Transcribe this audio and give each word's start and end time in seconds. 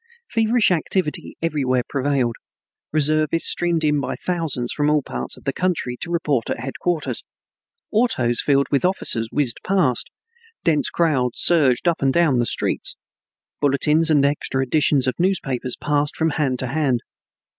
Feverish 0.27 0.71
activity 0.71 1.37
everywhere 1.43 1.83
prevailed. 1.87 2.35
Reservists 2.91 3.47
streamed 3.51 3.83
in 3.83 3.99
by 4.01 4.15
thousands 4.15 4.73
from 4.73 4.89
all 4.89 5.03
parts 5.03 5.37
of 5.37 5.43
the 5.43 5.53
country 5.53 5.95
to 5.97 6.09
report 6.09 6.49
at 6.49 6.57
headquarters. 6.59 7.23
Autos 7.91 8.41
filled 8.41 8.65
with 8.71 8.83
officers 8.83 9.29
whizzed 9.31 9.59
past. 9.63 10.09
Dense 10.63 10.89
crowds 10.89 11.39
surged 11.39 11.87
up 11.87 12.01
and 12.01 12.11
down 12.11 12.39
the 12.39 12.47
streets. 12.47 12.95
Bulletins 13.59 14.09
and 14.09 14.25
extra 14.25 14.63
editions 14.63 15.05
of 15.05 15.13
newspapers 15.19 15.75
passed 15.79 16.15
from 16.17 16.31
hand 16.31 16.57
to 16.57 16.67
hand. 16.69 17.01